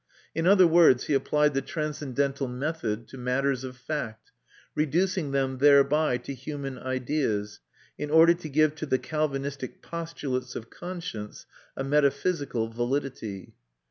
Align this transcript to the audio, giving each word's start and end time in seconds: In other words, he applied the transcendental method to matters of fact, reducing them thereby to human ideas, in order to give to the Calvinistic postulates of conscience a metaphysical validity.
In 0.33 0.47
other 0.47 0.65
words, 0.65 1.03
he 1.03 1.13
applied 1.13 1.53
the 1.53 1.61
transcendental 1.61 2.47
method 2.47 3.07
to 3.09 3.19
matters 3.19 3.63
of 3.63 3.77
fact, 3.77 4.31
reducing 4.73 5.29
them 5.29 5.59
thereby 5.59 6.17
to 6.17 6.33
human 6.33 6.79
ideas, 6.79 7.59
in 7.99 8.09
order 8.09 8.33
to 8.33 8.49
give 8.49 8.73
to 8.77 8.87
the 8.87 8.97
Calvinistic 8.97 9.83
postulates 9.83 10.55
of 10.55 10.71
conscience 10.71 11.45
a 11.77 11.83
metaphysical 11.83 12.67
validity. 12.67 13.53